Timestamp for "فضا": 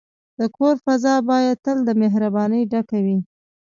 0.85-1.15